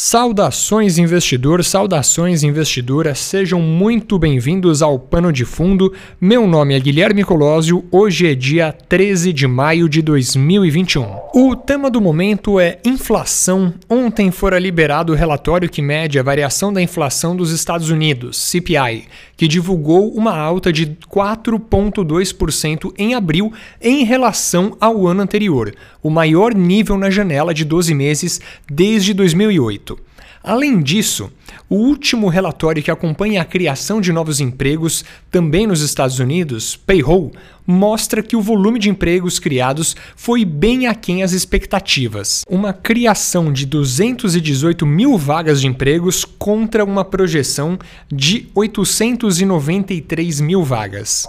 Saudações 0.00 0.96
investidor, 0.96 1.64
saudações 1.64 2.44
investidora, 2.44 3.16
sejam 3.16 3.60
muito 3.60 4.16
bem-vindos 4.16 4.80
ao 4.80 4.96
Pano 4.96 5.32
de 5.32 5.44
Fundo. 5.44 5.92
Meu 6.20 6.46
nome 6.46 6.76
é 6.76 6.78
Guilherme 6.78 7.24
Colosio, 7.24 7.84
hoje 7.90 8.28
é 8.28 8.34
dia 8.36 8.70
13 8.70 9.32
de 9.32 9.48
maio 9.48 9.88
de 9.88 10.00
2021. 10.00 11.04
O 11.34 11.56
tema 11.56 11.90
do 11.90 12.00
momento 12.00 12.60
é 12.60 12.78
inflação. 12.84 13.74
Ontem 13.90 14.30
fora 14.30 14.56
liberado 14.60 15.12
o 15.12 15.16
relatório 15.16 15.68
que 15.68 15.82
mede 15.82 16.16
a 16.16 16.22
variação 16.22 16.72
da 16.72 16.80
inflação 16.80 17.34
dos 17.34 17.50
Estados 17.50 17.90
Unidos, 17.90 18.36
CPI, 18.36 19.06
que 19.36 19.48
divulgou 19.48 20.12
uma 20.12 20.36
alta 20.36 20.72
de 20.72 20.86
4,2% 21.12 22.92
em 22.96 23.14
abril 23.14 23.52
em 23.80 24.04
relação 24.04 24.76
ao 24.80 25.08
ano 25.08 25.22
anterior, 25.22 25.74
o 26.02 26.08
maior 26.08 26.54
nível 26.54 26.96
na 26.96 27.10
janela 27.10 27.52
de 27.52 27.64
12 27.64 27.94
meses 27.94 28.40
desde 28.68 29.12
2008. 29.12 29.87
Além 30.42 30.80
disso, 30.80 31.30
o 31.68 31.76
último 31.76 32.28
relatório 32.28 32.82
que 32.82 32.90
acompanha 32.90 33.42
a 33.42 33.44
criação 33.44 34.00
de 34.00 34.12
novos 34.12 34.40
empregos, 34.40 35.04
também 35.30 35.66
nos 35.66 35.80
Estados 35.80 36.18
Unidos, 36.18 36.76
Payroll, 36.76 37.32
mostra 37.66 38.22
que 38.22 38.34
o 38.34 38.40
volume 38.40 38.78
de 38.78 38.88
empregos 38.88 39.38
criados 39.38 39.94
foi 40.16 40.44
bem 40.44 40.86
aquém 40.86 41.22
as 41.22 41.32
expectativas. 41.32 42.42
Uma 42.48 42.72
criação 42.72 43.52
de 43.52 43.66
218 43.66 44.86
mil 44.86 45.18
vagas 45.18 45.60
de 45.60 45.66
empregos 45.66 46.24
contra 46.24 46.84
uma 46.84 47.04
projeção 47.04 47.78
de 48.10 48.48
893 48.54 50.40
mil 50.40 50.64
vagas. 50.64 51.26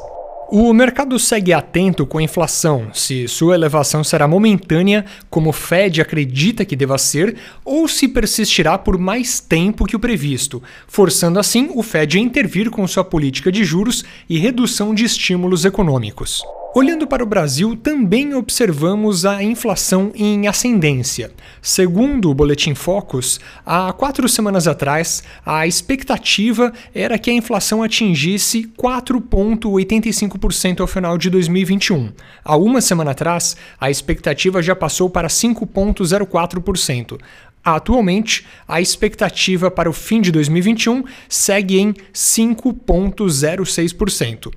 O 0.52 0.74
mercado 0.74 1.20
segue 1.20 1.54
atento 1.54 2.08
com 2.08 2.18
a 2.18 2.24
inflação, 2.24 2.88
se 2.92 3.28
sua 3.28 3.54
elevação 3.54 4.04
será 4.04 4.28
momentânea, 4.28 5.06
como 5.30 5.52
o 5.52 5.54
Fed 5.54 6.02
acredita 6.02 6.66
que 6.66 6.76
deva 6.76 6.98
ser, 6.98 7.38
ou 7.64 7.88
se 7.88 8.08
persistirá 8.08 8.76
por 8.76 8.98
mais 8.98 9.40
tempo 9.40 9.86
que 9.86 9.96
o 9.96 10.00
previsto, 10.00 10.62
forçando 10.88 11.38
assim 11.38 11.70
o 11.76 11.84
Fed 11.84 12.18
a 12.18 12.22
intervir 12.22 12.72
com 12.72 12.88
sua 12.88 13.04
política 13.04 13.52
de 13.52 13.64
juros 13.64 14.04
e 14.28 14.40
redução 14.40 14.92
de 14.96 15.06
estímulos 15.06 15.66
econômicos. 15.66 16.42
Olhando 16.76 17.08
para 17.08 17.24
o 17.24 17.26
Brasil, 17.26 17.76
também 17.76 18.36
observamos 18.36 19.26
a 19.26 19.42
inflação 19.42 20.12
em 20.14 20.48
ascendência. 20.48 21.32
Segundo 21.64 22.30
o 22.30 22.36
Boletim 22.36 22.76
Focus, 22.76 23.40
há 23.66 23.92
quatro 23.92 24.30
semanas 24.30 24.68
atrás, 24.68 25.24
a 25.44 25.66
expectativa 25.66 26.72
era 26.94 27.18
que 27.18 27.32
a 27.32 27.34
inflação 27.34 27.82
atingisse 27.82 28.72
4,85% 28.80 30.82
ao 30.82 30.88
final 30.88 31.18
de 31.18 31.32
2021. 31.32 32.12
Há 32.46 32.56
uma 32.56 32.82
semana 32.82 33.10
atrás, 33.12 33.58
a 33.82 33.90
expectativa 33.90 34.62
já 34.62 34.76
passou 34.76 35.10
para 35.10 35.28
5,04%. 35.28 37.20
Atualmente, 37.64 38.46
a 38.68 38.80
expectativa 38.80 39.72
para 39.72 39.90
o 39.90 39.94
fim 39.94 40.22
de 40.22 40.32
2021 40.32 41.04
segue 41.28 41.80
em 41.80 41.96
5,06%. 42.14 44.52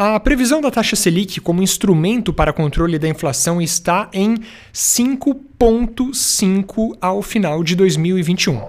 A 0.00 0.20
previsão 0.20 0.60
da 0.60 0.70
taxa 0.70 0.94
Selic 0.94 1.40
como 1.40 1.60
instrumento 1.60 2.32
para 2.32 2.52
controle 2.52 3.00
da 3.00 3.08
inflação 3.08 3.60
está 3.60 4.08
em 4.12 4.36
5,5 4.72 6.96
ao 7.00 7.20
final 7.20 7.64
de 7.64 7.74
2021. 7.74 8.62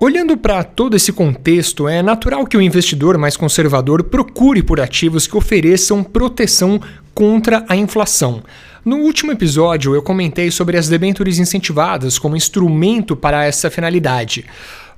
Olhando 0.00 0.38
para 0.38 0.64
todo 0.64 0.96
esse 0.96 1.12
contexto, 1.12 1.86
é 1.86 2.02
natural 2.02 2.46
que 2.46 2.56
o 2.56 2.62
investidor 2.62 3.18
mais 3.18 3.36
conservador 3.36 4.04
procure 4.04 4.62
por 4.62 4.80
ativos 4.80 5.26
que 5.26 5.36
ofereçam 5.36 6.02
proteção 6.02 6.80
contra 7.12 7.62
a 7.68 7.76
inflação. 7.76 8.42
No 8.82 8.96
último 8.96 9.32
episódio, 9.32 9.94
eu 9.94 10.02
comentei 10.02 10.50
sobre 10.50 10.78
as 10.78 10.88
debêntures 10.88 11.38
incentivadas 11.38 12.18
como 12.18 12.36
instrumento 12.36 13.14
para 13.14 13.44
essa 13.44 13.70
finalidade. 13.70 14.46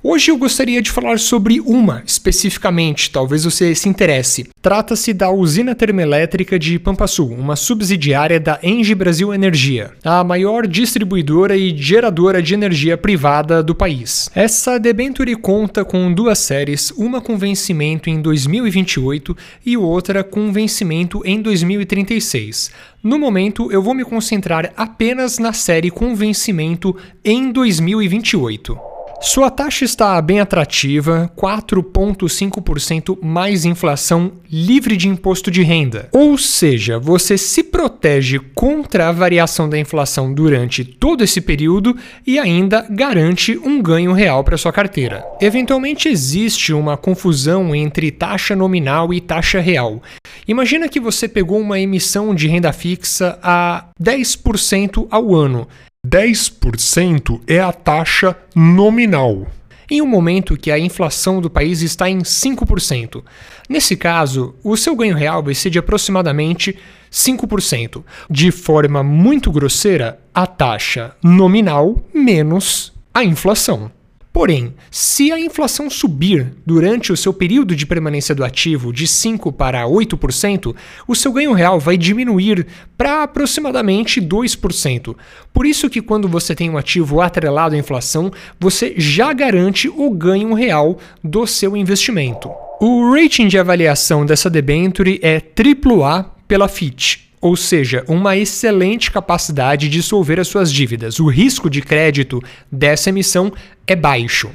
Hoje 0.03 0.29
eu 0.29 0.37
gostaria 0.37 0.79
de 0.79 0.91
falar 0.91 1.17
sobre 1.17 1.59
uma 1.59 2.03
especificamente, 2.05 3.09
talvez 3.09 3.45
você 3.45 3.73
se 3.73 3.89
interesse. 3.89 4.47
Trata-se 4.61 5.11
da 5.11 5.31
usina 5.31 5.73
termoelétrica 5.73 6.59
de 6.59 6.77
Pampa 6.77 7.07
Sul, 7.07 7.31
uma 7.31 7.55
subsidiária 7.55 8.39
da 8.39 8.59
Engie 8.61 8.93
Brasil 8.93 9.33
Energia, 9.33 9.91
a 10.03 10.23
maior 10.23 10.67
distribuidora 10.67 11.57
e 11.57 11.75
geradora 11.75 12.43
de 12.43 12.53
energia 12.53 12.95
privada 12.95 13.63
do 13.63 13.73
país. 13.73 14.29
Essa 14.35 14.77
debenture 14.77 15.35
conta 15.35 15.83
com 15.83 16.13
duas 16.13 16.37
séries, 16.37 16.91
uma 16.91 17.19
com 17.19 17.35
vencimento 17.35 18.07
em 18.07 18.21
2028 18.21 19.35
e 19.65 19.75
outra 19.75 20.23
com 20.23 20.51
vencimento 20.51 21.23
em 21.25 21.41
2036. 21.41 22.71
No 23.01 23.17
momento, 23.17 23.71
eu 23.71 23.81
vou 23.81 23.95
me 23.95 24.05
concentrar 24.05 24.71
apenas 24.77 25.39
na 25.39 25.53
série 25.53 25.89
com 25.89 26.15
vencimento 26.15 26.95
em 27.25 27.51
2028. 27.51 28.96
Sua 29.19 29.49
taxa 29.49 29.83
está 29.83 30.21
bem 30.21 30.39
atrativa, 30.39 31.31
4,5% 31.35 33.17
mais 33.19 33.65
inflação 33.65 34.33
livre 34.49 34.95
de 34.95 35.09
imposto 35.09 35.49
de 35.49 35.63
renda. 35.63 36.07
Ou 36.11 36.37
seja, 36.37 36.99
você 36.99 37.35
se 37.35 37.63
protege 37.63 38.39
contra 38.53 39.09
a 39.09 39.11
variação 39.11 39.67
da 39.67 39.77
inflação 39.77 40.31
durante 40.31 40.85
todo 40.85 41.23
esse 41.23 41.41
período 41.41 41.97
e 42.27 42.37
ainda 42.37 42.85
garante 42.89 43.57
um 43.57 43.81
ganho 43.81 44.13
real 44.13 44.43
para 44.43 44.57
sua 44.57 44.71
carteira. 44.71 45.25
Eventualmente 45.41 46.07
existe 46.07 46.71
uma 46.71 46.95
confusão 46.95 47.73
entre 47.73 48.11
taxa 48.11 48.55
nominal 48.55 49.11
e 49.11 49.19
taxa 49.19 49.59
real. 49.59 49.99
Imagina 50.47 50.87
que 50.87 50.99
você 50.99 51.27
pegou 51.27 51.59
uma 51.59 51.79
emissão 51.79 52.35
de 52.35 52.47
renda 52.47 52.71
fixa 52.71 53.39
a 53.41 53.89
10% 53.99 55.07
ao 55.09 55.33
ano 55.33 55.67
10% 56.07 57.41
é 57.47 57.59
a 57.59 57.73
taxa 57.73 58.35
nominal. 58.55 59.45
Em 59.89 60.01
um 60.01 60.05
momento 60.05 60.57
que 60.57 60.71
a 60.71 60.79
inflação 60.79 61.41
do 61.41 61.49
país 61.49 61.81
está 61.81 62.09
em 62.09 62.19
5%. 62.19 63.23
Nesse 63.69 63.95
caso, 63.95 64.55
o 64.63 64.75
seu 64.77 64.95
ganho 64.95 65.15
real 65.15 65.43
vai 65.43 65.53
ser 65.53 65.69
de 65.69 65.79
aproximadamente 65.79 66.77
5%. 67.11 68.03
De 68.29 68.51
forma 68.51 69.03
muito 69.03 69.51
grosseira, 69.51 70.19
a 70.33 70.45
taxa 70.45 71.15
nominal 71.23 72.01
menos 72.13 72.93
a 73.13 73.23
inflação. 73.23 73.91
Porém, 74.37 74.75
se 74.91 75.31
a 75.31 75.39
inflação 75.39 75.89
subir 75.89 76.53
durante 76.63 77.11
o 77.11 77.17
seu 77.17 77.33
período 77.33 77.75
de 77.75 77.87
permanência 77.87 78.35
do 78.35 78.45
ativo 78.45 78.93
de 78.93 79.07
5 79.07 79.51
para 79.51 79.83
8%, 79.85 80.75
o 81.07 81.15
seu 81.15 81.33
ganho 81.33 81.53
real 81.53 81.79
vai 81.79 81.97
diminuir 81.97 82.67
para 82.95 83.23
aproximadamente 83.23 84.21
2%. 84.21 85.15
Por 85.51 85.65
isso 85.65 85.89
que 85.89 86.03
quando 86.03 86.27
você 86.27 86.53
tem 86.53 86.69
um 86.69 86.77
ativo 86.77 87.19
atrelado 87.19 87.73
à 87.73 87.79
inflação, 87.79 88.31
você 88.59 88.93
já 88.95 89.33
garante 89.33 89.89
o 89.89 90.07
ganho 90.11 90.53
real 90.53 90.99
do 91.23 91.47
seu 91.47 91.75
investimento. 91.75 92.51
O 92.79 93.11
rating 93.15 93.47
de 93.47 93.57
avaliação 93.57 94.23
dessa 94.23 94.51
debenture 94.51 95.19
é 95.23 95.41
AAA 95.41 96.25
pela 96.47 96.67
Fitch 96.67 97.26
ou 97.39 97.55
seja, 97.55 98.03
uma 98.07 98.35
excelente 98.35 99.11
capacidade 99.11 99.89
de 99.89 100.01
solver 100.01 100.39
as 100.39 100.47
suas 100.47 100.71
dívidas. 100.71 101.19
O 101.19 101.27
risco 101.27 101.69
de 101.69 101.81
crédito 101.81 102.41
dessa 102.71 103.09
emissão 103.09 103.51
é 103.85 103.95
baixo. 103.95 104.49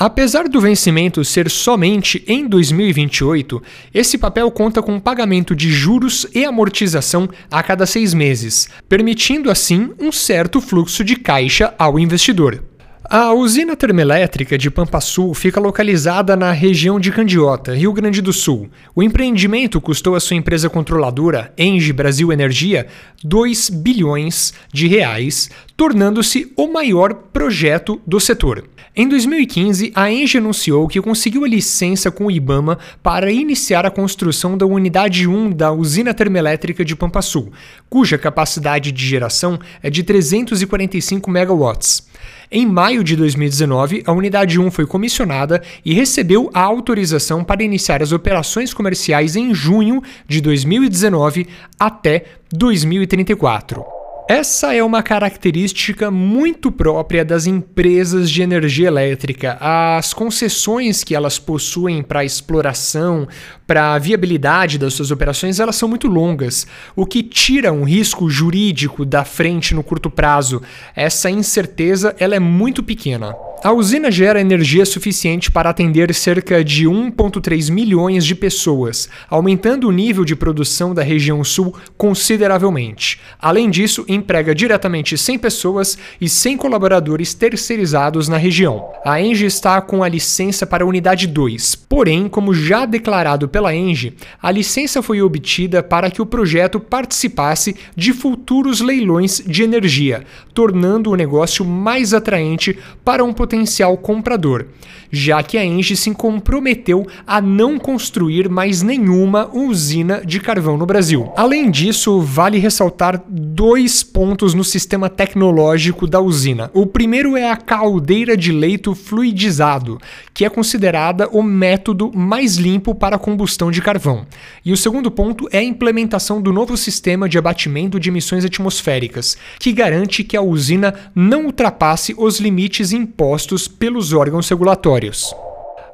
Apesar 0.00 0.48
do 0.48 0.60
vencimento 0.60 1.24
ser 1.24 1.50
somente 1.50 2.22
em 2.28 2.46
2028, 2.46 3.60
esse 3.92 4.16
papel 4.16 4.48
conta 4.48 4.80
com 4.80 5.00
pagamento 5.00 5.56
de 5.56 5.72
juros 5.72 6.24
e 6.32 6.44
amortização 6.44 7.28
a 7.50 7.64
cada 7.64 7.84
seis 7.84 8.14
meses, 8.14 8.68
permitindo 8.88 9.50
assim 9.50 9.90
um 9.98 10.12
certo 10.12 10.60
fluxo 10.60 11.02
de 11.02 11.16
caixa 11.16 11.74
ao 11.76 11.98
investidor. 11.98 12.62
A 13.10 13.32
usina 13.32 13.74
termoelétrica 13.74 14.58
de 14.58 14.70
Pampa 14.70 15.00
Sul 15.00 15.32
fica 15.32 15.58
localizada 15.58 16.36
na 16.36 16.52
região 16.52 17.00
de 17.00 17.10
Candiota, 17.10 17.74
Rio 17.74 17.90
Grande 17.90 18.20
do 18.20 18.34
Sul. 18.34 18.68
O 18.94 19.02
empreendimento 19.02 19.80
custou 19.80 20.14
à 20.14 20.20
sua 20.20 20.36
empresa 20.36 20.68
controladora, 20.68 21.50
Engie 21.56 21.90
Brasil 21.90 22.30
Energia, 22.30 22.86
2 23.24 23.70
bilhões 23.70 24.52
de 24.70 24.86
reais, 24.86 25.48
tornando-se 25.74 26.52
o 26.54 26.70
maior 26.70 27.14
projeto 27.14 27.98
do 28.06 28.20
setor. 28.20 28.64
Em 28.94 29.08
2015, 29.08 29.90
a 29.94 30.12
Engie 30.12 30.36
anunciou 30.36 30.86
que 30.86 31.00
conseguiu 31.00 31.44
a 31.44 31.48
licença 31.48 32.10
com 32.10 32.26
o 32.26 32.30
IBAMA 32.30 32.78
para 33.02 33.32
iniciar 33.32 33.86
a 33.86 33.90
construção 33.90 34.58
da 34.58 34.66
unidade 34.66 35.26
1 35.26 35.52
da 35.52 35.72
usina 35.72 36.12
termoelétrica 36.12 36.84
de 36.84 36.94
Pampa 36.94 37.22
Sul, 37.22 37.50
cuja 37.88 38.18
capacidade 38.18 38.92
de 38.92 39.06
geração 39.06 39.58
é 39.82 39.88
de 39.88 40.02
345 40.02 41.30
megawatts. 41.30 42.07
Em 42.50 42.64
maio 42.64 43.04
de 43.04 43.14
2019, 43.14 44.02
a 44.06 44.12
Unidade 44.12 44.58
1 44.58 44.70
foi 44.70 44.86
comissionada 44.86 45.62
e 45.84 45.92
recebeu 45.92 46.50
a 46.54 46.60
autorização 46.60 47.44
para 47.44 47.62
iniciar 47.62 48.02
as 48.02 48.12
operações 48.12 48.72
comerciais 48.72 49.36
em 49.36 49.54
junho 49.54 50.02
de 50.26 50.40
2019 50.40 51.46
até 51.78 52.24
2034. 52.50 53.97
Essa 54.30 54.74
é 54.74 54.84
uma 54.84 55.02
característica 55.02 56.10
muito 56.10 56.70
própria 56.70 57.24
das 57.24 57.46
empresas 57.46 58.30
de 58.30 58.42
energia 58.42 58.88
elétrica. 58.88 59.56
As 59.58 60.12
concessões 60.12 61.02
que 61.02 61.14
elas 61.14 61.38
possuem 61.38 62.02
para 62.02 62.26
exploração, 62.26 63.26
para 63.66 63.94
a 63.94 63.98
viabilidade 63.98 64.76
das 64.76 64.92
suas 64.92 65.10
operações, 65.10 65.58
elas 65.58 65.76
são 65.76 65.88
muito 65.88 66.08
longas, 66.08 66.66
o 66.94 67.06
que 67.06 67.22
tira 67.22 67.72
um 67.72 67.84
risco 67.84 68.28
jurídico 68.28 69.06
da 69.06 69.24
frente 69.24 69.74
no 69.74 69.82
curto 69.82 70.10
prazo. 70.10 70.60
Essa 70.94 71.30
incerteza 71.30 72.14
ela 72.18 72.36
é 72.36 72.38
muito 72.38 72.82
pequena. 72.82 73.34
A 73.64 73.72
usina 73.72 74.08
gera 74.08 74.40
energia 74.40 74.86
suficiente 74.86 75.50
para 75.50 75.68
atender 75.68 76.14
cerca 76.14 76.62
de 76.62 76.86
1,3 76.86 77.72
milhões 77.72 78.24
de 78.24 78.36
pessoas, 78.36 79.08
aumentando 79.28 79.88
o 79.88 79.92
nível 79.92 80.24
de 80.24 80.36
produção 80.36 80.94
da 80.94 81.02
região 81.02 81.42
sul 81.42 81.74
consideravelmente. 81.96 83.20
Além 83.36 83.68
disso, 83.68 84.04
emprega 84.06 84.54
diretamente 84.54 85.18
100 85.18 85.38
pessoas 85.40 85.98
e 86.20 86.28
100 86.28 86.56
colaboradores 86.56 87.34
terceirizados 87.34 88.28
na 88.28 88.36
região. 88.36 88.90
A 89.04 89.20
Engie 89.20 89.46
está 89.46 89.80
com 89.80 90.04
a 90.04 90.08
licença 90.08 90.64
para 90.64 90.84
a 90.84 90.86
unidade 90.86 91.26
2, 91.26 91.74
porém, 91.74 92.28
como 92.28 92.54
já 92.54 92.86
declarado 92.86 93.48
pela 93.48 93.74
Engie, 93.74 94.14
a 94.40 94.52
licença 94.52 95.02
foi 95.02 95.20
obtida 95.20 95.82
para 95.82 96.12
que 96.12 96.22
o 96.22 96.26
projeto 96.26 96.78
participasse 96.78 97.74
de 97.96 98.12
futuros 98.12 98.80
leilões 98.80 99.42
de 99.44 99.64
energia, 99.64 100.24
tornando 100.54 101.10
o 101.10 101.16
negócio 101.16 101.64
mais 101.64 102.14
atraente 102.14 102.78
para 103.04 103.24
um 103.24 103.32
potencial 103.32 103.47
comprador, 103.96 104.66
já 105.10 105.42
que 105.42 105.56
a 105.56 105.64
Engie 105.64 105.96
se 105.96 106.10
comprometeu 106.12 107.06
a 107.26 107.40
não 107.40 107.78
construir 107.78 108.48
mais 108.48 108.82
nenhuma 108.82 109.48
usina 109.52 110.22
de 110.24 110.40
carvão 110.40 110.76
no 110.76 110.86
Brasil. 110.86 111.32
Além 111.36 111.70
disso, 111.70 112.20
vale 112.20 112.58
ressaltar 112.58 113.22
dois 113.28 114.02
pontos 114.02 114.54
no 114.54 114.64
sistema 114.64 115.08
tecnológico 115.08 116.06
da 116.06 116.20
usina. 116.20 116.70
O 116.74 116.86
primeiro 116.86 117.36
é 117.36 117.50
a 117.50 117.56
caldeira 117.56 118.36
de 118.36 118.52
leito 118.52 118.94
fluidizado, 118.94 119.98
que 120.34 120.44
é 120.44 120.48
considerada 120.50 121.28
o 121.28 121.42
método 121.42 122.12
mais 122.14 122.56
limpo 122.56 122.94
para 122.94 123.16
a 123.16 123.18
combustão 123.18 123.70
de 123.70 123.80
carvão. 123.80 124.26
E 124.64 124.72
o 124.72 124.76
segundo 124.76 125.10
ponto 125.10 125.48
é 125.52 125.58
a 125.58 125.62
implementação 125.62 126.40
do 126.40 126.52
novo 126.52 126.76
sistema 126.76 127.28
de 127.28 127.38
abatimento 127.38 127.98
de 127.98 128.08
emissões 128.08 128.44
atmosféricas, 128.44 129.36
que 129.58 129.72
garante 129.72 130.24
que 130.24 130.36
a 130.36 130.42
usina 130.42 130.94
não 131.14 131.46
ultrapasse 131.46 132.14
os 132.16 132.38
limites 132.38 132.92
impostos 132.92 133.37
impostos 133.38 133.68
pelos 133.68 134.12
órgãos 134.12 134.48
regulatórios. 134.48 135.32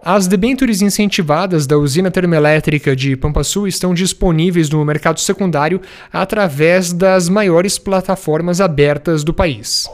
As 0.02 0.26
debêntures 0.26 0.80
incentivadas 0.80 1.66
da 1.66 1.76
usina 1.76 2.10
termoelétrica 2.10 2.96
de 2.96 3.14
Pampa 3.16 3.44
Sul 3.44 3.68
estão 3.68 3.92
disponíveis 3.92 4.70
no 4.70 4.82
mercado 4.82 5.20
secundário 5.20 5.78
através 6.10 6.90
das 6.90 7.28
maiores 7.28 7.78
plataformas 7.78 8.62
abertas 8.62 9.22
do 9.22 9.34
país. 9.34 9.86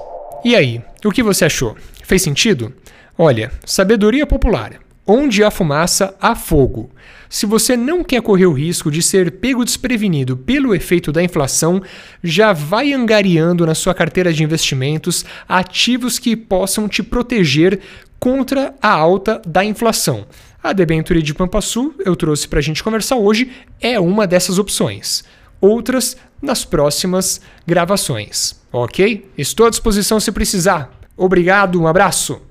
E 0.44 0.54
aí, 0.54 0.80
o 1.04 1.10
que 1.10 1.24
você 1.24 1.44
achou? 1.44 1.76
Fez 2.04 2.22
sentido? 2.22 2.72
Olha, 3.18 3.50
sabedoria 3.66 4.26
popular. 4.26 4.74
Onde 5.06 5.42
há 5.42 5.50
fumaça, 5.50 6.14
há 6.20 6.34
fogo. 6.34 6.90
Se 7.28 7.46
você 7.46 7.76
não 7.76 8.02
quer 8.02 8.20
correr 8.22 8.46
o 8.46 8.52
risco 8.52 8.90
de 8.90 9.02
ser 9.02 9.30
pego 9.32 9.64
desprevenido 9.64 10.36
pelo 10.36 10.74
efeito 10.74 11.12
da 11.12 11.22
inflação, 11.22 11.80
já 12.22 12.52
vai 12.52 12.92
angariando 12.92 13.64
na 13.64 13.74
sua 13.74 13.94
carteira 13.94 14.32
de 14.32 14.42
investimentos 14.42 15.24
ativos 15.48 16.18
que 16.18 16.36
possam 16.36 16.88
te 16.88 17.02
proteger 17.02 17.80
contra 18.18 18.74
a 18.82 18.90
alta 18.90 19.40
da 19.46 19.64
inflação. 19.64 20.26
A 20.62 20.72
debenture 20.72 21.22
de 21.22 21.32
Pampa 21.32 21.60
Sul, 21.60 21.94
eu 22.04 22.14
trouxe 22.14 22.46
para 22.46 22.58
a 22.58 22.62
gente 22.62 22.84
conversar 22.84 23.16
hoje, 23.16 23.50
é 23.80 23.98
uma 23.98 24.26
dessas 24.26 24.58
opções. 24.58 25.24
Outras 25.60 26.16
nas 26.42 26.64
próximas 26.64 27.40
gravações, 27.66 28.60
ok? 28.72 29.30
Estou 29.38 29.66
à 29.66 29.70
disposição 29.70 30.20
se 30.20 30.32
precisar. 30.32 30.90
Obrigado, 31.16 31.80
um 31.80 31.86
abraço! 31.86 32.49